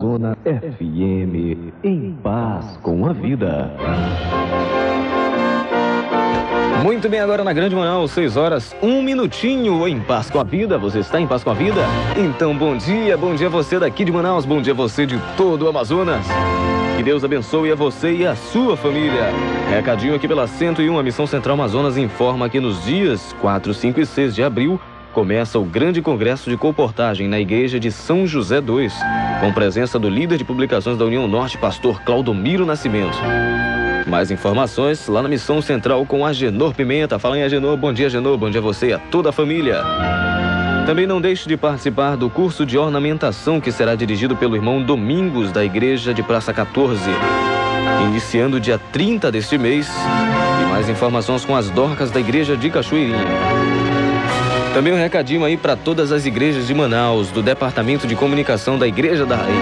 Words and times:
Zona 0.00 0.38
FM, 0.44 1.74
em 1.82 2.16
paz 2.22 2.78
com 2.84 3.04
a 3.04 3.12
vida. 3.12 3.68
Muito 6.84 7.08
bem, 7.08 7.18
agora 7.18 7.42
na 7.42 7.52
Grande 7.52 7.74
Manaus, 7.74 8.12
6 8.12 8.36
horas, 8.36 8.76
um 8.80 9.02
minutinho 9.02 9.88
em 9.88 9.98
paz 9.98 10.30
com 10.30 10.38
a 10.38 10.44
vida. 10.44 10.78
Você 10.78 11.00
está 11.00 11.20
em 11.20 11.26
paz 11.26 11.42
com 11.42 11.50
a 11.50 11.54
vida? 11.54 11.80
Então, 12.16 12.56
bom 12.56 12.76
dia, 12.76 13.16
bom 13.16 13.34
dia 13.34 13.48
você 13.48 13.80
daqui 13.80 14.04
de 14.04 14.12
Manaus, 14.12 14.46
bom 14.46 14.62
dia 14.62 14.72
você 14.72 15.04
de 15.04 15.18
todo 15.36 15.64
o 15.64 15.68
Amazonas. 15.68 16.24
Que 16.96 17.02
Deus 17.02 17.24
abençoe 17.24 17.72
a 17.72 17.74
você 17.74 18.12
e 18.12 18.24
a 18.24 18.36
sua 18.36 18.76
família. 18.76 19.32
Recadinho 19.68 20.14
aqui 20.14 20.28
pela 20.28 20.46
101, 20.46 20.96
a 20.96 21.02
Missão 21.02 21.26
Central 21.26 21.54
Amazonas 21.54 21.96
informa 21.96 22.48
que 22.48 22.60
nos 22.60 22.84
dias 22.84 23.34
4, 23.40 23.74
5 23.74 24.00
e 24.00 24.06
6 24.06 24.36
de 24.36 24.44
abril 24.44 24.80
começa 25.12 25.58
o 25.58 25.64
grande 25.64 26.00
congresso 26.02 26.50
de 26.50 26.56
comportagem 26.56 27.28
na 27.28 27.40
igreja 27.40 27.80
de 27.80 27.90
São 27.90 28.26
José 28.26 28.58
II, 28.58 28.88
com 29.40 29.52
presença 29.52 29.98
do 29.98 30.08
líder 30.08 30.38
de 30.38 30.44
publicações 30.44 30.98
da 30.98 31.04
União 31.04 31.26
Norte, 31.26 31.58
pastor 31.58 32.02
Claudomiro 32.02 32.66
Nascimento. 32.66 33.18
Mais 34.06 34.30
informações 34.30 35.06
lá 35.06 35.22
na 35.22 35.28
Missão 35.28 35.60
Central 35.60 36.06
com 36.06 36.24
Agenor 36.24 36.74
Pimenta. 36.74 37.18
Fala 37.18 37.38
em 37.38 37.42
Agenor, 37.42 37.76
bom 37.76 37.92
dia 37.92 38.06
Agenor, 38.06 38.38
bom 38.38 38.50
dia 38.50 38.60
a 38.60 38.62
você 38.62 38.88
e 38.88 38.92
a 38.92 38.98
toda 38.98 39.28
a 39.28 39.32
família. 39.32 39.82
Também 40.86 41.06
não 41.06 41.20
deixe 41.20 41.46
de 41.46 41.56
participar 41.56 42.16
do 42.16 42.30
curso 42.30 42.64
de 42.64 42.78
ornamentação 42.78 43.60
que 43.60 43.70
será 43.70 43.94
dirigido 43.94 44.34
pelo 44.34 44.56
irmão 44.56 44.82
Domingos 44.82 45.52
da 45.52 45.62
Igreja 45.62 46.14
de 46.14 46.22
Praça 46.22 46.54
14, 46.54 47.02
iniciando 48.06 48.58
dia 48.58 48.80
30 48.90 49.30
deste 49.30 49.58
mês. 49.58 49.86
E 50.62 50.70
mais 50.70 50.88
informações 50.88 51.44
com 51.44 51.54
as 51.54 51.68
dorcas 51.68 52.10
da 52.10 52.18
Igreja 52.18 52.56
de 52.56 52.70
Cachoeirinha. 52.70 53.77
Também 54.74 54.92
um 54.92 54.96
recadinho 54.96 55.44
aí 55.44 55.56
para 55.56 55.74
todas 55.74 56.12
as 56.12 56.26
igrejas 56.26 56.66
de 56.66 56.74
Manaus, 56.74 57.30
do 57.30 57.42
Departamento 57.42 58.06
de 58.06 58.14
Comunicação 58.14 58.78
da 58.78 58.86
Igreja 58.86 59.26
da 59.26 59.36
Raiz. 59.36 59.54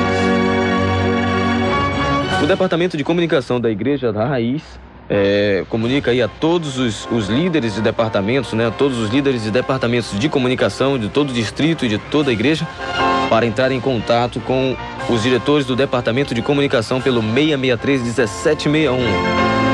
O 2.42 2.46
Departamento 2.46 2.96
de 2.96 3.04
Comunicação 3.04 3.60
da 3.60 3.70
Igreja 3.70 4.12
da 4.12 4.26
Raiz 4.26 4.62
é, 5.08 5.64
comunica 5.68 6.10
aí 6.10 6.20
a 6.20 6.28
todos 6.28 6.78
os, 6.78 7.08
os, 7.10 7.28
líderes 7.28 7.74
de 7.74 7.80
departamentos, 7.80 8.52
né, 8.52 8.72
todos 8.76 8.98
os 8.98 9.10
líderes 9.10 9.42
de 9.42 9.50
departamentos 9.50 10.18
de 10.18 10.28
comunicação 10.28 10.98
de 10.98 11.08
todo 11.08 11.30
o 11.30 11.32
distrito 11.32 11.84
e 11.84 11.88
de 11.88 11.98
toda 11.98 12.30
a 12.30 12.32
igreja, 12.32 12.66
para 13.30 13.46
entrar 13.46 13.72
em 13.72 13.80
contato 13.80 14.40
com 14.40 14.76
os 15.08 15.22
diretores 15.22 15.66
do 15.66 15.76
Departamento 15.76 16.34
de 16.34 16.42
Comunicação 16.42 17.00
pelo 17.00 17.22
663 17.22 18.02
1761. 18.02 19.65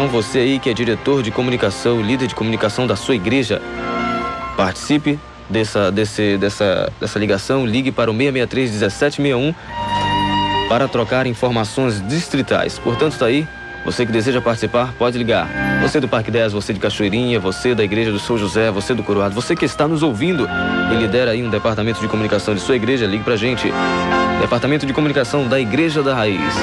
Então 0.00 0.08
você 0.08 0.38
aí 0.38 0.58
que 0.58 0.70
é 0.70 0.72
diretor 0.72 1.22
de 1.22 1.30
comunicação, 1.30 2.00
líder 2.00 2.26
de 2.26 2.34
comunicação 2.34 2.86
da 2.86 2.96
sua 2.96 3.14
igreja, 3.14 3.60
participe 4.56 5.18
dessa, 5.46 5.92
desse, 5.92 6.38
dessa, 6.38 6.90
dessa 6.98 7.18
ligação, 7.18 7.66
ligue 7.66 7.92
para 7.92 8.10
o 8.10 8.14
663 8.14 8.70
1761 8.70 9.54
para 10.70 10.88
trocar 10.88 11.26
informações 11.26 12.00
distritais. 12.08 12.78
Portanto, 12.78 13.12
está 13.12 13.26
aí. 13.26 13.46
Você 13.84 14.06
que 14.06 14.12
deseja 14.12 14.40
participar, 14.40 14.94
pode 14.98 15.18
ligar. 15.18 15.46
Você 15.82 16.00
do 16.00 16.08
Parque 16.08 16.30
10, 16.30 16.54
você 16.54 16.72
de 16.72 16.80
Cachoeirinha, 16.80 17.38
você 17.38 17.74
da 17.74 17.84
Igreja 17.84 18.10
do 18.10 18.18
São 18.18 18.38
José, 18.38 18.70
você 18.70 18.94
do 18.94 19.02
Coroado, 19.02 19.34
você 19.34 19.54
que 19.54 19.66
está 19.66 19.86
nos 19.86 20.02
ouvindo 20.02 20.48
e 20.90 20.94
lidera 20.96 21.32
aí 21.32 21.44
um 21.44 21.50
departamento 21.50 22.00
de 22.00 22.08
comunicação 22.08 22.54
de 22.54 22.62
sua 22.62 22.76
igreja, 22.76 23.04
ligue 23.04 23.22
pra 23.22 23.36
gente. 23.36 23.70
Departamento 24.40 24.86
de 24.86 24.94
Comunicação 24.94 25.46
da 25.46 25.60
Igreja 25.60 26.02
da 26.02 26.14
Raiz. 26.14 26.54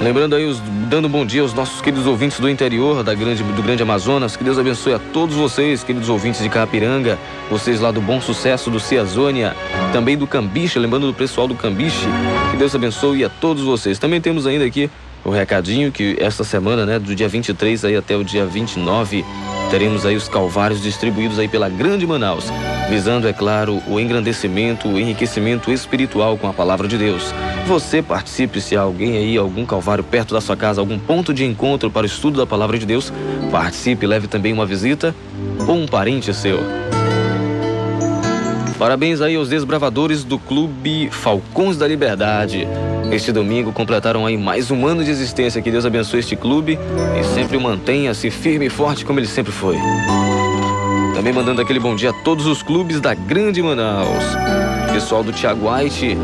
Lembrando 0.00 0.34
aí, 0.34 0.46
os, 0.46 0.58
dando 0.88 1.10
bom 1.10 1.26
dia 1.26 1.42
aos 1.42 1.52
nossos 1.52 1.82
queridos 1.82 2.06
ouvintes 2.06 2.40
do 2.40 2.48
interior 2.48 3.04
da 3.04 3.14
grande, 3.14 3.42
do 3.42 3.62
Grande 3.62 3.82
Amazonas. 3.82 4.34
Que 4.34 4.42
Deus 4.42 4.58
abençoe 4.58 4.94
a 4.94 4.98
todos 4.98 5.36
vocês, 5.36 5.84
queridos 5.84 6.08
ouvintes 6.08 6.42
de 6.42 6.48
Carapiranga, 6.48 7.18
vocês 7.50 7.80
lá 7.80 7.90
do 7.90 8.00
Bom 8.00 8.18
Sucesso, 8.18 8.70
do 8.70 8.80
Ciazônia, 8.80 9.54
também 9.92 10.16
do 10.16 10.26
Cambiche, 10.26 10.78
lembrando 10.78 11.06
do 11.06 11.12
pessoal 11.12 11.46
do 11.46 11.54
Cambiche. 11.54 12.06
Que 12.50 12.56
Deus 12.56 12.74
abençoe 12.74 13.22
a 13.26 13.28
todos 13.28 13.62
vocês. 13.62 13.98
Também 13.98 14.22
temos 14.22 14.46
ainda 14.46 14.64
aqui 14.64 14.90
o 15.22 15.28
recadinho 15.28 15.92
que 15.92 16.16
esta 16.18 16.44
semana, 16.44 16.86
né, 16.86 16.98
do 16.98 17.14
dia 17.14 17.28
23 17.28 17.84
aí 17.84 17.94
até 17.94 18.16
o 18.16 18.24
dia 18.24 18.46
29, 18.46 19.22
teremos 19.70 20.04
aí 20.04 20.16
os 20.16 20.28
calvários 20.28 20.82
distribuídos 20.82 21.38
aí 21.38 21.46
pela 21.46 21.68
Grande 21.68 22.04
Manaus, 22.04 22.46
visando, 22.90 23.28
é 23.28 23.32
claro, 23.32 23.80
o 23.86 24.00
engrandecimento, 24.00 24.88
o 24.88 24.98
enriquecimento 24.98 25.70
espiritual 25.70 26.36
com 26.36 26.48
a 26.48 26.52
palavra 26.52 26.88
de 26.88 26.98
Deus. 26.98 27.32
Você 27.68 28.02
participe 28.02 28.60
se 28.60 28.76
há 28.76 28.80
alguém 28.80 29.16
aí, 29.16 29.36
algum 29.36 29.64
calvário 29.64 30.02
perto 30.02 30.34
da 30.34 30.40
sua 30.40 30.56
casa, 30.56 30.80
algum 30.80 30.98
ponto 30.98 31.32
de 31.32 31.44
encontro 31.44 31.88
para 31.88 32.02
o 32.02 32.06
estudo 32.06 32.38
da 32.38 32.46
palavra 32.46 32.78
de 32.78 32.84
Deus, 32.84 33.12
participe, 33.52 34.06
leve 34.06 34.26
também 34.26 34.52
uma 34.52 34.66
visita 34.66 35.14
ou 35.66 35.76
um 35.76 35.86
parente 35.86 36.34
seu. 36.34 36.58
Parabéns 38.80 39.20
aí 39.20 39.36
aos 39.36 39.50
desbravadores 39.50 40.24
do 40.24 40.38
Clube 40.38 41.10
Falcões 41.10 41.76
da 41.76 41.86
Liberdade. 41.86 42.66
Este 43.12 43.30
domingo 43.30 43.74
completaram 43.74 44.24
aí 44.24 44.38
mais 44.38 44.70
um 44.70 44.86
ano 44.86 45.04
de 45.04 45.10
existência. 45.10 45.60
Que 45.60 45.70
Deus 45.70 45.84
abençoe 45.84 46.20
este 46.20 46.34
clube 46.34 46.78
e 47.20 47.22
sempre 47.34 47.58
mantenha-se 47.58 48.30
firme 48.30 48.68
e 48.68 48.70
forte 48.70 49.04
como 49.04 49.20
ele 49.20 49.26
sempre 49.26 49.52
foi. 49.52 49.76
Também 51.14 51.30
mandando 51.30 51.60
aquele 51.60 51.78
bom 51.78 51.94
dia 51.94 52.08
a 52.08 52.14
todos 52.24 52.46
os 52.46 52.62
clubes 52.62 53.02
da 53.02 53.12
Grande 53.12 53.62
Manaus. 53.62 54.24
Pessoal 54.90 55.22
do 55.22 55.30
Thiago 55.30 55.70
White. 55.70 56.16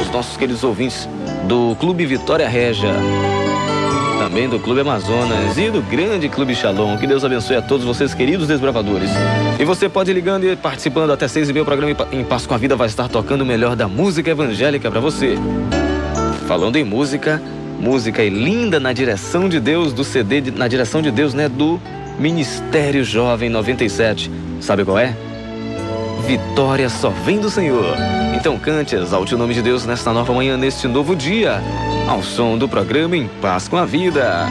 Os 0.00 0.10
nossos 0.10 0.34
queridos 0.38 0.64
ouvintes 0.64 1.06
do 1.46 1.76
Clube 1.78 2.06
Vitória 2.06 2.48
Regia 2.48 2.94
também 4.30 4.48
do 4.48 4.60
Clube 4.60 4.82
Amazonas 4.82 5.58
e 5.58 5.70
do 5.70 5.82
grande 5.82 6.28
Clube 6.28 6.54
Shalom. 6.54 6.96
Que 6.96 7.06
Deus 7.06 7.24
abençoe 7.24 7.56
a 7.56 7.62
todos 7.62 7.84
vocês, 7.84 8.14
queridos 8.14 8.46
desbravadores. 8.46 9.10
E 9.58 9.64
você 9.64 9.88
pode 9.88 10.12
ir 10.12 10.14
ligando 10.14 10.44
e 10.44 10.54
participando 10.54 11.10
até 11.10 11.26
seis 11.26 11.48
e 11.48 11.52
meia. 11.52 11.64
O 11.64 11.66
programa 11.66 12.06
Em 12.12 12.22
Paz 12.22 12.46
com 12.46 12.54
a 12.54 12.56
Vida 12.56 12.76
vai 12.76 12.86
estar 12.86 13.08
tocando 13.08 13.40
o 13.40 13.44
melhor 13.44 13.74
da 13.74 13.88
música 13.88 14.30
evangélica 14.30 14.88
para 14.88 15.00
você. 15.00 15.34
Falando 16.46 16.76
em 16.76 16.84
música, 16.84 17.42
música 17.80 18.22
e 18.22 18.30
linda 18.30 18.78
na 18.78 18.92
direção 18.92 19.48
de 19.48 19.58
Deus, 19.58 19.92
do 19.92 20.04
CD, 20.04 20.40
de, 20.40 20.50
na 20.52 20.68
direção 20.68 21.02
de 21.02 21.10
Deus, 21.10 21.34
né? 21.34 21.48
Do 21.48 21.80
Ministério 22.16 23.02
Jovem 23.02 23.50
97. 23.50 24.30
Sabe 24.60 24.84
qual 24.84 24.96
é? 24.96 25.12
Vitória 26.24 26.88
só 26.88 27.10
vem 27.10 27.40
do 27.40 27.50
Senhor. 27.50 27.96
Então 28.36 28.56
cante, 28.56 28.94
exalte 28.94 29.34
o 29.34 29.38
nome 29.38 29.54
de 29.54 29.62
Deus 29.62 29.84
nesta 29.84 30.12
nova 30.12 30.32
manhã, 30.32 30.56
neste 30.56 30.86
novo 30.86 31.16
dia, 31.16 31.60
ao 32.10 32.24
som 32.24 32.58
do 32.58 32.68
programa 32.68 33.16
Em 33.16 33.28
Paz 33.40 33.68
com 33.68 33.76
a 33.76 33.84
Vida. 33.84 34.48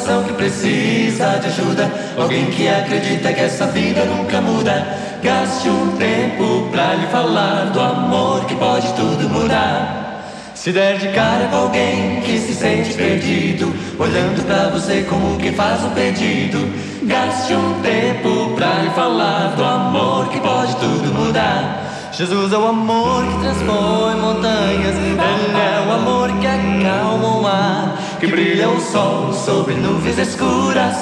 Coração 0.00 0.24
que 0.24 0.32
precisa 0.32 1.38
de 1.38 1.48
ajuda. 1.48 1.90
Alguém 2.16 2.46
que 2.46 2.66
acredita 2.66 3.32
que 3.32 3.40
essa 3.40 3.66
vida 3.66 4.04
nunca 4.04 4.40
muda. 4.40 4.86
Gaste 5.22 5.68
um 5.68 5.96
tempo 5.96 6.68
pra 6.70 6.94
lhe 6.94 7.06
falar 7.08 7.66
do 7.66 7.80
amor 7.80 8.44
que 8.46 8.54
pode 8.54 8.90
tudo 8.94 9.28
mudar. 9.28 10.24
Se 10.54 10.72
der 10.72 10.98
de 10.98 11.08
cara 11.08 11.48
com 11.48 11.56
alguém 11.56 12.20
que 12.22 12.38
se 12.38 12.54
sente 12.54 12.94
perdido, 12.94 13.72
olhando 13.98 14.44
pra 14.46 14.68
você 14.68 15.06
como 15.08 15.38
quem 15.38 15.52
faz 15.52 15.82
um 15.84 15.90
pedido, 15.90 16.58
gaste 17.04 17.54
um 17.54 17.80
tempo 17.80 18.54
pra 18.56 18.82
lhe 18.82 18.90
falar 18.90 19.54
do 19.56 19.64
amor 19.64 20.28
que 20.28 20.40
pode 20.40 20.74
tudo 20.76 21.14
mudar. 21.14 21.86
Jesus 22.12 22.52
é 22.52 22.58
o 22.58 22.66
amor 22.66 23.24
que 23.24 23.38
transpõe 23.40 24.16
montanhas, 24.20 24.96
Ele 24.96 25.18
é 25.18 25.88
o 25.88 25.92
amor 25.92 26.28
que 26.38 26.46
acalma 26.46 27.28
o 27.28 27.42
mar, 27.42 27.98
que 28.20 28.26
brilha 28.26 28.68
o 28.68 28.78
sol 28.78 29.32
sobre 29.32 29.72
nuvens 29.74 30.18
escuras, 30.18 30.94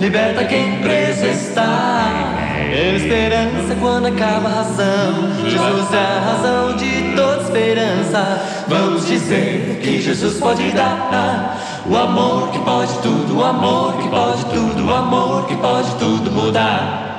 liberta 0.00 0.44
quem 0.44 0.80
preso 0.80 1.24
está. 1.24 2.34
Esperança 2.96 3.76
quando 3.80 4.06
acaba 4.06 4.48
a 4.48 4.52
razão, 4.52 5.48
Jesus 5.48 5.92
é 5.92 5.96
a 5.96 6.20
razão 6.20 6.76
de 6.76 7.14
toda 7.14 7.42
esperança. 7.42 8.64
Vamos 8.66 9.06
dizer 9.06 9.78
que 9.80 10.02
Jesus 10.02 10.38
pode 10.40 10.72
dar 10.72 11.84
o 11.88 11.96
amor 11.96 12.50
que 12.50 12.58
pode 12.58 12.92
tudo, 12.98 13.38
o 13.38 13.44
amor 13.44 13.96
que 13.98 14.08
pode 14.08 14.44
tudo, 14.46 14.86
o 14.86 14.92
amor 14.92 15.46
que 15.46 15.56
pode 15.56 15.94
tudo 15.94 16.32
mudar. 16.32 17.15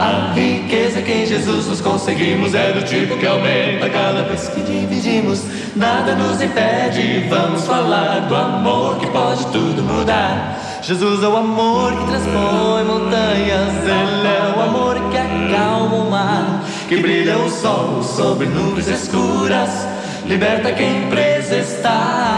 A 0.00 0.32
riqueza 0.32 1.02
que 1.02 1.12
em 1.12 1.26
Jesus 1.26 1.66
nos 1.66 1.82
conseguimos 1.82 2.54
é 2.54 2.72
do 2.72 2.82
tipo 2.86 3.18
que 3.18 3.26
aumenta 3.26 3.90
cada 3.90 4.22
vez 4.22 4.48
que 4.48 4.62
dividimos. 4.62 5.42
Nada 5.76 6.14
nos 6.14 6.40
impede, 6.40 7.26
vamos 7.28 7.66
falar 7.66 8.20
do 8.20 8.34
amor 8.34 8.96
que 8.96 9.06
pode 9.08 9.44
tudo 9.48 9.82
mudar. 9.82 10.58
Jesus 10.80 11.22
é 11.22 11.28
o 11.28 11.36
amor 11.36 11.92
que 11.92 12.06
transpõe 12.06 12.84
montanhas, 12.84 13.74
Ele 13.84 14.26
é 14.26 14.54
o 14.56 14.62
amor 14.62 14.94
que 15.10 15.18
acalma 15.18 15.96
o 15.96 16.10
mar, 16.10 16.64
que 16.88 16.96
brilha 16.96 17.36
o 17.36 17.50
sol 17.50 18.02
sobre 18.02 18.46
nuvens 18.46 18.88
escuras, 18.88 19.86
liberta 20.24 20.72
quem 20.72 21.10
preso 21.10 21.56
está. 21.56 22.29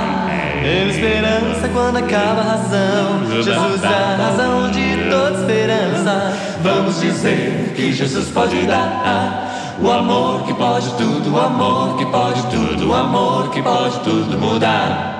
É 0.64 0.88
esperança 0.88 1.68
quando 1.72 1.96
acaba 1.96 2.40
a 2.40 2.44
razão. 2.44 3.42
Jesus 3.42 3.82
é 3.82 3.86
a 3.86 4.16
razão 4.16 4.70
de 4.70 5.10
toda 5.10 5.40
esperança. 5.40 6.32
Vamos 6.62 7.00
dizer 7.00 7.72
que 7.74 7.92
Jesus 7.92 8.28
pode 8.28 8.66
dar 8.66 9.50
o 9.80 9.90
amor 9.90 10.44
que 10.44 10.54
pode 10.54 10.88
tudo, 10.94 11.34
o 11.34 11.40
amor 11.40 11.96
que 11.96 12.06
pode 12.06 12.42
tudo, 12.46 12.90
o 12.90 12.94
amor 12.94 13.50
que 13.50 13.60
pode 13.60 13.98
tudo 14.00 14.38
mudar. 14.38 15.18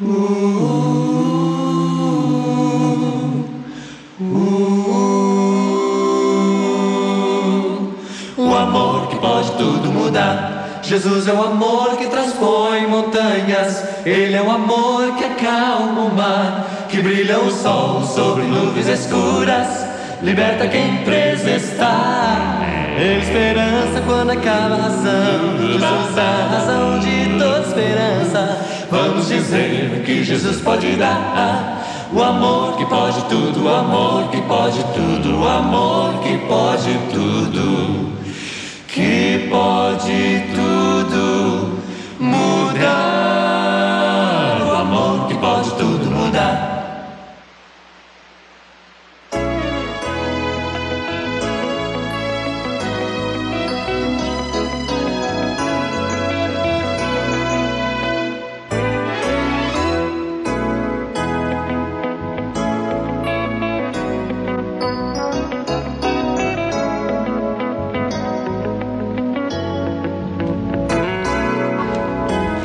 Uh, 0.00 0.06
uh, 0.06 1.35
Jesus 10.86 11.26
é 11.26 11.32
o 11.32 11.42
amor 11.42 11.96
que 11.96 12.06
transpõe 12.06 12.86
montanhas, 12.86 13.82
Ele 14.04 14.36
é 14.36 14.42
o 14.42 14.48
amor 14.48 15.16
que 15.16 15.24
acalma 15.24 16.02
o 16.02 16.14
mar, 16.14 16.86
que 16.88 17.02
brilha 17.02 17.40
o 17.40 17.50
sol 17.50 18.04
sobre 18.04 18.44
nuvens 18.44 18.86
escuras, 18.86 19.84
liberta 20.22 20.68
quem 20.68 20.98
preso 20.98 21.48
está. 21.48 22.60
Ele 22.96 23.14
é 23.14 23.18
esperança 23.18 24.00
quando 24.06 24.30
acaba 24.30 24.76
a 24.76 24.82
razão, 24.82 25.58
Jesus 25.58 26.16
é 26.16 26.20
a 26.20 26.48
razão 26.52 27.00
de 27.00 27.36
toda 27.36 27.66
esperança. 27.66 28.58
Vamos 28.88 29.26
dizer 29.26 30.04
que 30.06 30.22
Jesus 30.22 30.60
pode 30.60 30.94
dar. 30.94 31.82
O 32.12 32.22
amor 32.22 32.76
que 32.76 32.86
pode 32.86 33.20
tudo, 33.24 33.64
o 33.64 33.68
amor 33.68 34.30
que 34.30 34.40
pode 34.42 34.78
tudo, 34.94 35.40
o 35.40 35.48
amor 35.48 36.20
que 36.22 36.38
pode 36.46 36.96
tudo 37.12 38.16
que 38.96 39.46
pode 39.50 40.42
tudo 40.54 41.55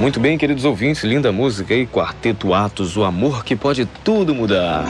Muito 0.01 0.19
bem, 0.19 0.35
queridos 0.35 0.65
ouvintes, 0.65 1.03
linda 1.03 1.31
música 1.31 1.75
aí, 1.75 1.85
Quarteto 1.85 2.55
Atos, 2.55 2.97
o 2.97 3.03
amor 3.03 3.45
que 3.45 3.55
pode 3.55 3.85
tudo 4.03 4.33
mudar. 4.33 4.83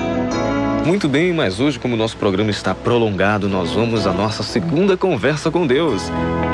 Muito 0.86 1.10
bem, 1.10 1.34
mas 1.34 1.60
hoje, 1.60 1.78
como 1.78 1.96
o 1.96 1.98
nosso 1.98 2.16
programa 2.16 2.50
está 2.50 2.74
prolongado, 2.74 3.50
nós 3.50 3.72
vamos 3.72 4.08
à 4.08 4.13
nossa 4.13 4.42
segunda 4.42 4.96
conversa 4.96 5.52
com 5.52 5.68
Deus. 5.68 6.04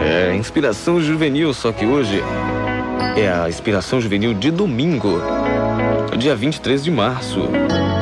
É 0.03 0.35
inspiração 0.35 0.99
juvenil, 0.99 1.53
só 1.53 1.71
que 1.71 1.85
hoje 1.85 2.23
é 3.15 3.29
a 3.29 3.47
inspiração 3.47 4.01
juvenil 4.01 4.33
de 4.33 4.49
domingo, 4.49 5.21
dia 6.17 6.35
23 6.35 6.83
de 6.83 6.89
março. 6.89 7.47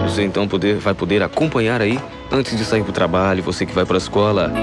Você 0.03 0.23
então 0.23 0.47
poder, 0.47 0.77
vai 0.77 0.93
poder 0.93 1.21
acompanhar 1.21 1.81
aí, 1.81 1.99
antes 2.31 2.57
de 2.57 2.63
sair 2.63 2.81
para 2.81 2.91
o 2.91 2.93
trabalho, 2.93 3.43
você 3.43 3.65
que 3.65 3.73
vai 3.73 3.83
para 3.83 3.97
a 3.97 3.99
escola, 3.99 4.53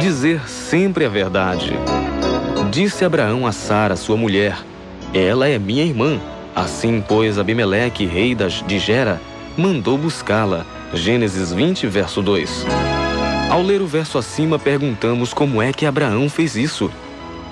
dizer 0.00 0.48
sempre 0.48 1.04
a 1.04 1.08
verdade. 1.10 1.74
Disse 2.70 3.04
Abraão 3.04 3.46
a 3.46 3.52
Sara, 3.52 3.94
sua 3.94 4.16
mulher, 4.16 4.56
ela 5.14 5.48
é 5.48 5.58
minha 5.60 5.84
irmã. 5.84 6.20
Assim, 6.56 7.02
pois, 7.06 7.38
Abimeleque, 7.38 8.04
rei 8.04 8.36
de 8.66 8.78
Gera, 8.80 9.20
mandou 9.56 9.96
buscá-la. 9.96 10.66
Gênesis 10.92 11.52
20, 11.52 11.86
verso 11.86 12.20
2. 12.20 12.66
Ao 13.48 13.62
ler 13.62 13.80
o 13.80 13.86
verso 13.86 14.18
acima, 14.18 14.58
perguntamos 14.58 15.32
como 15.32 15.62
é 15.62 15.72
que 15.72 15.86
Abraão 15.86 16.28
fez 16.28 16.56
isso. 16.56 16.90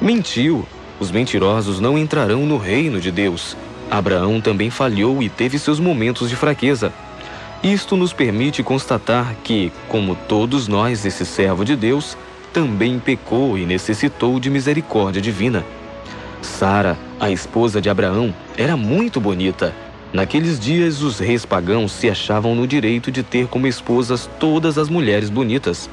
Mentiu. 0.01 0.67
Os 0.99 1.11
mentirosos 1.11 1.79
não 1.81 1.97
entrarão 1.97 2.45
no 2.47 2.59
reino 2.59 3.01
de 3.01 3.13
Deus. 3.13 3.57
Abraão 3.91 4.41
também 4.41 4.71
falhou 4.71 5.23
e 5.23 5.29
teve 5.29 5.59
seus 5.59 5.79
momentos 5.79 6.29
de 6.29 6.37
fraqueza. 6.37 6.93
Isto 7.63 7.97
nos 7.97 8.13
permite 8.13 8.63
constatar 8.63 9.37
que, 9.45 9.73
como 9.89 10.17
todos 10.29 10.67
nós, 10.67 11.05
esse 11.05 11.25
servo 11.25 11.65
de 11.65 11.77
Deus 11.77 12.17
também 12.53 12.99
pecou 12.99 13.57
e 13.57 13.65
necessitou 13.65 14.41
de 14.41 14.51
misericórdia 14.51 15.23
divina. 15.23 15.65
Sara, 16.43 16.99
a 17.19 17.31
esposa 17.31 17.81
de 17.81 17.89
Abraão, 17.89 18.35
era 18.57 18.77
muito 18.77 19.21
bonita. 19.21 19.75
Naqueles 20.13 20.61
dias, 20.61 21.03
os 21.03 21.19
reis 21.19 21.47
pagãos 21.47 21.93
se 21.93 22.11
achavam 22.11 22.55
no 22.55 22.67
direito 22.67 23.11
de 23.11 23.23
ter 23.23 23.47
como 23.47 23.67
esposas 23.67 24.29
todas 24.39 24.77
as 24.77 24.89
mulheres 24.89 25.31
bonitas. 25.31 25.89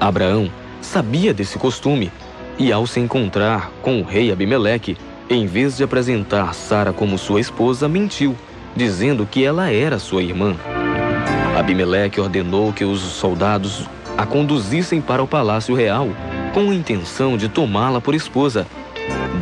Abraão 0.00 0.50
sabia 0.80 1.34
desse 1.34 1.58
costume 1.58 2.10
e, 2.58 2.72
ao 2.72 2.86
se 2.86 3.00
encontrar 3.00 3.70
com 3.82 4.00
o 4.00 4.04
rei 4.04 4.32
Abimeleque, 4.32 4.96
em 5.28 5.46
vez 5.46 5.76
de 5.76 5.84
apresentar 5.84 6.54
Sara 6.54 6.92
como 6.92 7.18
sua 7.18 7.40
esposa, 7.40 7.88
mentiu, 7.88 8.34
dizendo 8.74 9.26
que 9.26 9.44
ela 9.44 9.70
era 9.70 9.98
sua 9.98 10.22
irmã. 10.22 10.56
Abimeleque 11.58 12.20
ordenou 12.20 12.72
que 12.72 12.84
os 12.84 13.00
soldados 13.00 13.88
a 14.16 14.24
conduzissem 14.24 15.00
para 15.00 15.22
o 15.22 15.28
palácio 15.28 15.74
real, 15.74 16.08
com 16.52 16.70
a 16.70 16.74
intenção 16.74 17.36
de 17.36 17.48
tomá-la 17.48 18.00
por 18.00 18.14
esposa 18.14 18.66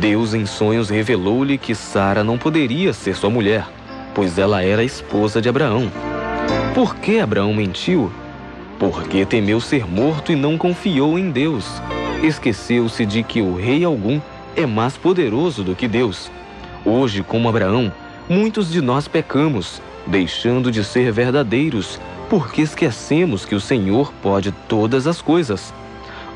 Deus 0.03 0.33
em 0.33 0.45
sonhos 0.45 0.89
revelou-lhe 0.89 1.57
que 1.57 1.73
Sara 1.73 2.25
não 2.25 2.37
poderia 2.37 2.91
ser 2.91 3.15
sua 3.15 3.29
mulher, 3.29 3.65
pois 4.13 4.37
ela 4.37 4.61
era 4.61 4.83
esposa 4.83 5.41
de 5.41 5.47
Abraão. 5.47 5.89
Por 6.75 6.93
que 6.95 7.21
Abraão 7.21 7.53
mentiu? 7.53 8.11
Porque 8.77 9.25
temeu 9.25 9.61
ser 9.61 9.87
morto 9.87 10.33
e 10.33 10.35
não 10.35 10.57
confiou 10.57 11.17
em 11.17 11.31
Deus. 11.31 11.81
Esqueceu-se 12.21 13.05
de 13.05 13.23
que 13.23 13.41
o 13.41 13.55
rei 13.55 13.85
algum 13.85 14.19
é 14.57 14.65
mais 14.65 14.97
poderoso 14.97 15.63
do 15.63 15.73
que 15.73 15.87
Deus. 15.87 16.29
Hoje, 16.83 17.23
como 17.23 17.47
Abraão, 17.47 17.89
muitos 18.27 18.69
de 18.69 18.81
nós 18.81 19.07
pecamos, 19.07 19.81
deixando 20.05 20.69
de 20.69 20.83
ser 20.83 21.13
verdadeiros, 21.13 21.97
porque 22.29 22.61
esquecemos 22.61 23.45
que 23.45 23.55
o 23.55 23.61
Senhor 23.61 24.11
pode 24.21 24.51
todas 24.67 25.07
as 25.07 25.21
coisas. 25.21 25.73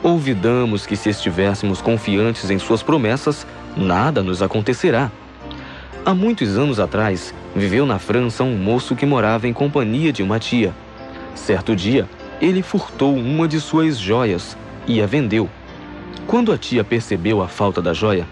Olvidamos 0.03 0.85
que 0.85 0.95
se 0.95 1.09
estivéssemos 1.09 1.81
confiantes 1.81 2.49
em 2.49 2.59
suas 2.59 2.83
promessas, 2.83 3.45
nada 3.77 4.23
nos 4.23 4.41
acontecerá. 4.41 5.11
Há 6.05 6.13
muitos 6.13 6.57
anos 6.57 6.79
atrás, 6.79 7.33
viveu 7.55 7.85
na 7.85 7.99
França 7.99 8.43
um 8.43 8.55
moço 8.55 8.95
que 8.95 9.05
morava 9.05 9.47
em 9.47 9.53
companhia 9.53 10.11
de 10.11 10.23
uma 10.23 10.39
tia. 10.39 10.73
Certo 11.35 11.75
dia, 11.75 12.07
ele 12.41 12.61
furtou 12.61 13.15
uma 13.15 13.47
de 13.47 13.59
suas 13.59 13.97
joias 13.97 14.57
e 14.87 15.01
a 15.01 15.05
vendeu. 15.05 15.49
Quando 16.25 16.51
a 16.51 16.57
tia 16.57 16.83
percebeu 16.83 17.41
a 17.41 17.47
falta 17.47 17.81
da 17.81 17.93
joia, 17.93 18.25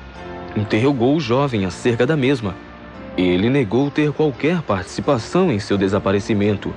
interrogou 0.56 1.16
o 1.16 1.20
jovem 1.20 1.66
acerca 1.66 2.06
da 2.06 2.16
mesma. 2.16 2.56
Ele 3.18 3.50
negou 3.50 3.90
ter 3.92 4.12
qualquer 4.12 4.62
participação 4.62 5.52
em 5.52 5.60
seu 5.60 5.78
desaparecimento. 5.78 6.74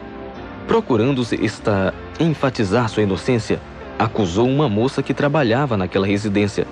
Procurando 0.66 1.22
esta 1.40 1.94
enfatizar 2.20 2.88
sua 2.88 3.02
inocência, 3.02 3.60
acusou 3.98 4.48
uma 4.48 4.68
moça 4.68 5.02
que 5.02 5.14
trabalhava 5.14 5.76
naquela 5.76 6.06
residência. 6.06 6.66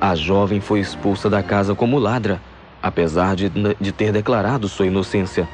A 0.00 0.14
jovem 0.14 0.60
foi 0.60 0.80
expulsa 0.80 1.28
da 1.28 1.42
casa 1.42 1.74
como 1.74 1.98
ladra, 1.98 2.40
apesar 2.82 3.36
de, 3.36 3.52
de 3.78 3.92
ter 3.92 4.12
declarado 4.12 4.66
sua 4.66 4.86
inocência. 4.86 5.46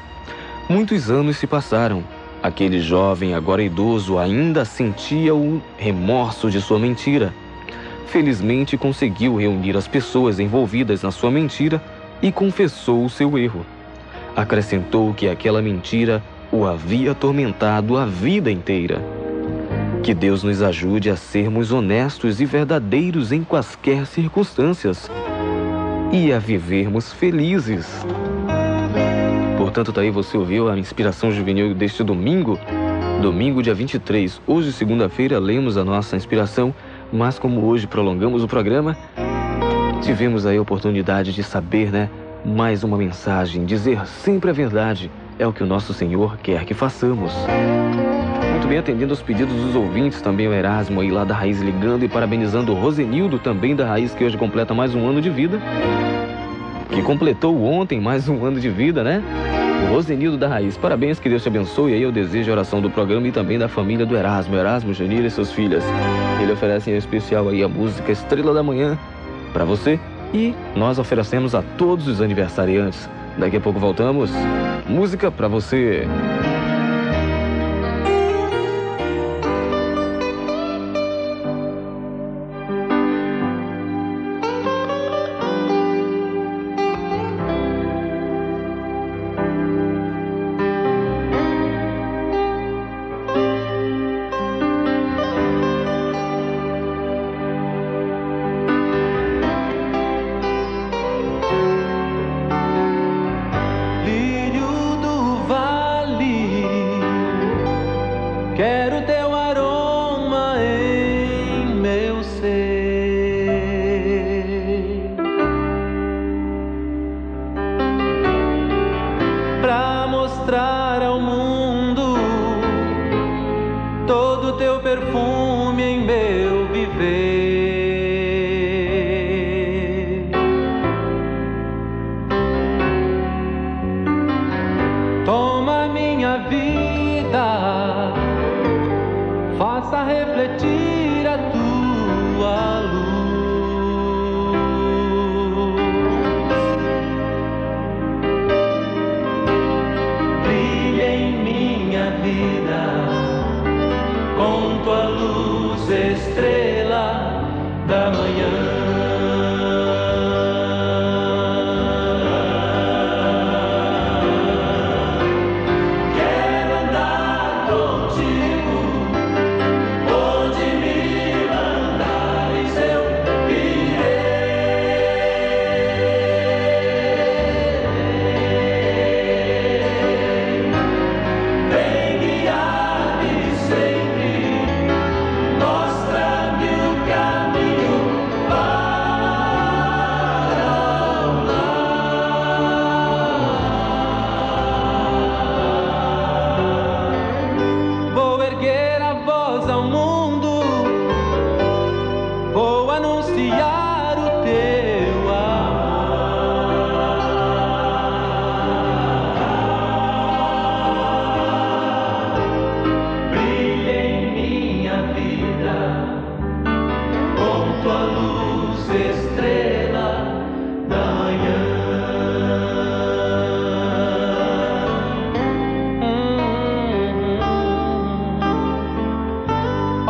Muitos 0.69 1.11
anos 1.11 1.35
se 1.35 1.45
passaram. 1.45 2.01
Aquele 2.41 2.79
jovem, 2.79 3.33
agora 3.33 3.61
idoso, 3.61 4.17
ainda 4.17 4.63
sentia 4.63 5.35
o 5.35 5.61
remorso 5.77 6.49
de 6.49 6.61
sua 6.61 6.79
mentira. 6.79 7.33
Felizmente 8.05 8.77
conseguiu 8.77 9.35
reunir 9.35 9.75
as 9.75 9.85
pessoas 9.85 10.39
envolvidas 10.39 11.03
na 11.03 11.11
sua 11.11 11.29
mentira 11.29 11.83
e 12.21 12.31
confessou 12.31 13.03
o 13.03 13.09
seu 13.09 13.37
erro. 13.37 13.65
Acrescentou 14.33 15.13
que 15.13 15.27
aquela 15.27 15.61
mentira 15.61 16.23
o 16.53 16.65
havia 16.65 17.11
atormentado 17.11 17.97
a 17.97 18.05
vida 18.05 18.49
inteira. 18.49 19.26
Que 20.07 20.13
Deus 20.13 20.41
nos 20.41 20.61
ajude 20.61 21.09
a 21.09 21.17
sermos 21.17 21.73
honestos 21.73 22.39
e 22.39 22.45
verdadeiros 22.45 23.33
em 23.33 23.43
quaisquer 23.43 24.05
circunstâncias 24.05 25.11
e 26.13 26.31
a 26.31 26.39
vivermos 26.39 27.11
felizes. 27.11 28.05
Portanto, 29.57 29.91
tá 29.91 29.99
aí 29.99 30.09
você 30.09 30.37
ouviu 30.37 30.69
a 30.69 30.79
inspiração 30.79 31.29
juvenil 31.29 31.75
deste 31.75 32.05
domingo, 32.05 32.57
domingo 33.21 33.61
dia 33.61 33.73
23. 33.73 34.39
Hoje, 34.47 34.71
segunda-feira, 34.71 35.39
lemos 35.39 35.75
a 35.75 35.83
nossa 35.83 36.15
inspiração, 36.15 36.73
mas 37.11 37.37
como 37.37 37.65
hoje 37.65 37.85
prolongamos 37.85 38.41
o 38.41 38.47
programa, 38.47 38.97
tivemos 40.01 40.45
aí 40.45 40.55
a 40.55 40.61
oportunidade 40.61 41.33
de 41.33 41.43
saber, 41.43 41.91
né, 41.91 42.09
mais 42.45 42.81
uma 42.81 42.95
mensagem, 42.97 43.65
dizer 43.65 44.07
sempre 44.07 44.51
a 44.51 44.53
verdade 44.53 45.11
é 45.37 45.45
o 45.45 45.51
que 45.51 45.63
o 45.63 45.67
nosso 45.67 45.93
Senhor 45.93 46.37
quer 46.37 46.63
que 46.63 46.73
façamos. 46.73 47.33
Muito 48.67 48.75
bem, 48.75 48.79
atendendo 48.79 49.13
aos 49.13 49.21
pedidos 49.21 49.55
dos 49.55 49.75
ouvintes, 49.75 50.19
também 50.19 50.45
o 50.45 50.53
Erasmo 50.53 50.99
aí 50.99 51.09
lá 51.09 51.23
da 51.23 51.33
Raiz 51.33 51.61
ligando 51.61 52.03
e 52.03 52.09
parabenizando 52.09 52.73
o 52.73 52.75
Rosenildo, 52.75 53.39
também 53.39 53.73
da 53.73 53.87
Raiz, 53.87 54.13
que 54.13 54.25
hoje 54.25 54.37
completa 54.37 54.73
mais 54.73 54.93
um 54.93 55.07
ano 55.07 55.21
de 55.21 55.29
vida. 55.29 55.57
Que 56.89 57.01
completou 57.01 57.63
ontem 57.63 58.01
mais 58.01 58.27
um 58.27 58.43
ano 58.43 58.59
de 58.59 58.69
vida, 58.69 59.05
né? 59.05 59.23
O 59.85 59.93
Rosenildo 59.93 60.37
da 60.37 60.49
Raiz, 60.49 60.75
parabéns, 60.75 61.17
que 61.17 61.29
Deus 61.29 61.43
te 61.43 61.47
abençoe. 61.47 61.93
E 61.93 61.95
aí 61.95 62.01
eu 62.01 62.11
desejo 62.11 62.51
a 62.51 62.55
oração 62.55 62.81
do 62.81 62.89
programa 62.89 63.25
e 63.29 63.31
também 63.31 63.57
da 63.57 63.69
família 63.69 64.05
do 64.05 64.17
Erasmo, 64.17 64.57
Erasmo, 64.57 64.93
Janira 64.93 65.27
e 65.27 65.31
suas 65.31 65.49
filhas. 65.49 65.85
Ele 66.41 66.51
oferece 66.51 66.91
em 66.91 66.97
especial 66.97 67.47
aí 67.47 67.63
a 67.63 67.69
música 67.69 68.11
Estrela 68.11 68.53
da 68.53 68.61
Manhã 68.61 68.99
para 69.53 69.63
você 69.63 69.97
e 70.33 70.53
nós 70.75 70.99
oferecemos 70.99 71.55
a 71.55 71.61
todos 71.77 72.05
os 72.05 72.21
aniversariantes. 72.21 73.09
Daqui 73.37 73.55
a 73.55 73.61
pouco 73.61 73.79
voltamos. 73.79 74.29
Música 74.85 75.31
para 75.31 75.47
você. 75.47 76.05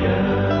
Yeah. 0.00 0.57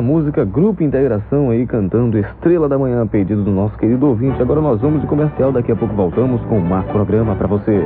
Linda 0.00 0.02
música, 0.02 0.44
Grupo 0.46 0.82
Integração 0.82 1.50
aí 1.50 1.66
cantando 1.66 2.18
Estrela 2.18 2.68
da 2.68 2.78
Manhã, 2.78 3.06
pedido 3.06 3.44
do 3.44 3.50
nosso 3.50 3.76
querido 3.76 4.06
ouvinte. 4.06 4.40
Agora 4.40 4.60
nós 4.60 4.80
vamos 4.80 5.02
de 5.02 5.06
comercial, 5.06 5.52
daqui 5.52 5.70
a 5.70 5.76
pouco 5.76 5.94
voltamos 5.94 6.40
com 6.46 6.58
mais 6.58 6.86
programa 6.86 7.36
para 7.36 7.46
você. 7.46 7.84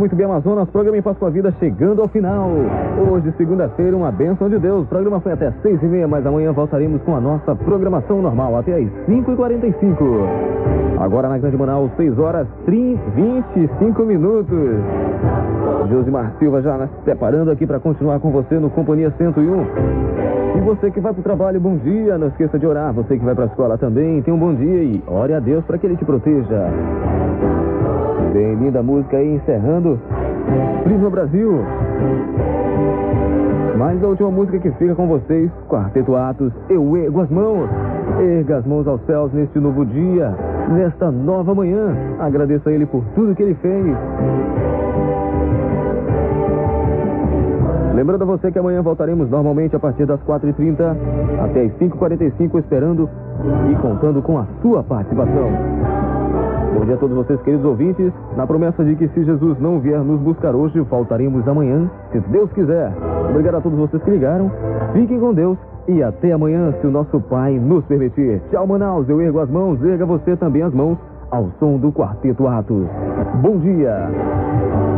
muito 0.02 0.16
bem 0.16 0.26
Amazonas, 0.26 0.68
programa 0.70 0.98
em 0.98 1.02
Paz 1.02 1.16
com 1.16 1.26
a 1.26 1.30
Vida 1.30 1.54
chegando 1.60 2.02
ao 2.02 2.08
final. 2.08 2.50
Hoje, 3.08 3.32
segunda-feira, 3.36 3.96
uma 3.96 4.10
bênção 4.10 4.48
de 4.48 4.58
Deus. 4.58 4.82
O 4.82 4.86
programa 4.88 5.20
foi 5.20 5.30
até 5.30 5.52
seis 5.62 5.80
e 5.80 5.86
meia, 5.86 6.08
mas 6.08 6.26
amanhã 6.26 6.50
voltaremos 6.50 7.00
com 7.02 7.14
a 7.14 7.20
nossa 7.20 7.54
programação 7.54 8.20
normal 8.20 8.58
até 8.58 8.74
às 8.74 8.88
cinco 9.06 9.30
e 9.30 9.36
quarenta 9.36 9.64
e 9.64 9.72
cinco. 9.78 10.04
Agora 10.98 11.28
na 11.28 11.38
Grande 11.38 11.56
Manaus, 11.56 11.92
6 11.96 12.18
horas 12.18 12.48
30, 12.64 13.00
25 13.14 14.02
minutos. 14.02 14.72
Josimar 15.88 16.32
Silva 16.40 16.60
já 16.62 16.88
se 16.88 17.04
preparando 17.04 17.52
aqui 17.52 17.64
para 17.64 17.78
continuar 17.78 18.18
com 18.18 18.32
você 18.32 18.56
no 18.56 18.70
Companhia 18.70 19.12
101. 19.16 19.66
E 20.56 20.60
você 20.62 20.90
que 20.90 20.98
vai 20.98 21.12
para 21.12 21.20
o 21.20 21.22
trabalho, 21.22 21.60
bom 21.60 21.76
dia. 21.76 22.18
Não 22.18 22.26
esqueça 22.26 22.58
de 22.58 22.66
orar. 22.66 22.92
Você 22.92 23.16
que 23.16 23.24
vai 23.24 23.36
para 23.36 23.44
a 23.44 23.46
escola 23.46 23.78
também, 23.78 24.20
tenha 24.22 24.34
um 24.36 24.40
bom 24.40 24.52
dia 24.52 24.82
e 24.82 25.00
ore 25.06 25.32
a 25.32 25.38
Deus 25.38 25.64
para 25.64 25.78
que 25.78 25.86
Ele 25.86 25.96
te 25.96 26.04
proteja. 26.04 26.66
Bem, 28.32 28.54
linda 28.54 28.82
música 28.82 29.18
aí, 29.18 29.34
encerrando 29.34 30.00
Prisma 30.84 31.10
Brasil. 31.10 31.52
Mas 33.76 34.02
a 34.02 34.06
última 34.06 34.30
música 34.30 34.58
que 34.58 34.70
fica 34.72 34.94
com 34.94 35.06
vocês, 35.06 35.50
Quarteto 35.68 36.16
Atos, 36.16 36.50
Eu 36.70 36.96
Ergo 36.96 37.20
as 37.20 37.30
Mãos. 37.30 37.68
Erga 38.20 38.56
as 38.58 38.66
mãos 38.66 38.86
aos 38.88 39.02
céus 39.02 39.30
neste 39.34 39.58
novo 39.58 39.84
dia, 39.84 40.34
nesta 40.70 41.10
nova 41.10 41.54
manhã. 41.54 41.94
Agradeça 42.18 42.70
a 42.70 42.72
Ele 42.72 42.86
por 42.86 43.04
tudo 43.14 43.34
que 43.34 43.42
Ele 43.42 43.54
fez. 43.54 43.84
Lembrando 47.94 48.22
a 48.22 48.26
você 48.26 48.50
que 48.50 48.58
amanhã 48.58 48.80
voltaremos 48.80 49.28
normalmente 49.28 49.76
a 49.76 49.78
partir 49.78 50.06
das 50.06 50.20
4h30 50.22 50.96
até 51.44 51.64
as 51.64 51.72
5h45, 51.74 52.60
esperando 52.60 53.10
e 53.70 53.74
contando 53.76 54.22
com 54.22 54.38
a 54.38 54.46
sua 54.62 54.82
participação. 54.82 56.01
Bom 56.74 56.84
dia 56.86 56.94
a 56.94 56.98
todos 56.98 57.14
vocês, 57.14 57.40
queridos 57.42 57.64
ouvintes. 57.66 58.12
Na 58.36 58.46
promessa 58.46 58.84
de 58.84 58.96
que 58.96 59.06
se 59.08 59.24
Jesus 59.24 59.58
não 59.60 59.78
vier 59.78 60.00
nos 60.00 60.20
buscar 60.20 60.54
hoje, 60.54 60.80
voltaremos 60.80 61.46
amanhã, 61.46 61.90
se 62.10 62.18
Deus 62.20 62.50
quiser. 62.52 62.92
Obrigado 63.30 63.56
a 63.56 63.60
todos 63.60 63.78
vocês 63.78 64.02
que 64.02 64.10
ligaram. 64.10 64.50
Fiquem 64.92 65.20
com 65.20 65.34
Deus 65.34 65.58
e 65.86 66.02
até 66.02 66.32
amanhã, 66.32 66.72
se 66.80 66.86
o 66.86 66.90
nosso 66.90 67.20
Pai 67.20 67.58
nos 67.58 67.84
permitir. 67.84 68.40
Tchau, 68.50 68.66
Manaus. 68.66 69.08
Eu 69.08 69.20
ergo 69.20 69.40
as 69.40 69.50
mãos, 69.50 69.82
erga 69.84 70.06
você 70.06 70.36
também 70.36 70.62
as 70.62 70.72
mãos 70.72 70.96
ao 71.30 71.50
som 71.58 71.76
do 71.78 71.92
Quarteto 71.92 72.46
Atos. 72.46 72.86
Bom 73.42 73.58
dia. 73.58 74.91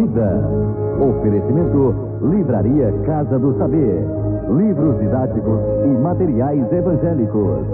Vida. 0.00 0.40
Oferecimento 1.00 1.94
Livraria 2.22 2.92
Casa 3.04 3.38
do 3.38 3.56
Saber. 3.58 4.04
Livros 4.56 4.98
didáticos 4.98 5.60
e 5.84 5.88
materiais 5.88 6.72
evangélicos. 6.72 7.66